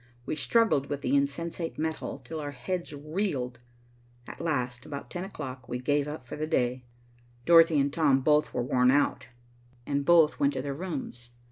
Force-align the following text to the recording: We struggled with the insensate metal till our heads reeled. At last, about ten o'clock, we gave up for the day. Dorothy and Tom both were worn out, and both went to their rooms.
We 0.25 0.35
struggled 0.35 0.87
with 0.89 1.01
the 1.01 1.15
insensate 1.15 1.77
metal 1.77 2.17
till 2.17 2.39
our 2.39 2.49
heads 2.53 2.91
reeled. 2.91 3.59
At 4.27 4.41
last, 4.41 4.83
about 4.83 5.11
ten 5.11 5.23
o'clock, 5.23 5.69
we 5.69 5.77
gave 5.77 6.07
up 6.07 6.25
for 6.25 6.35
the 6.35 6.47
day. 6.47 6.85
Dorothy 7.45 7.79
and 7.79 7.93
Tom 7.93 8.21
both 8.21 8.51
were 8.51 8.63
worn 8.63 8.89
out, 8.89 9.27
and 9.85 10.03
both 10.03 10.39
went 10.39 10.53
to 10.53 10.63
their 10.63 10.73
rooms. 10.73 11.29